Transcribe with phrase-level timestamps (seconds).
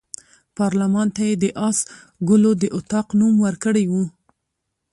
[0.57, 1.77] پارلمان ته یې د آس
[2.29, 4.03] ګلو د اطاق نوم ورکړی وو.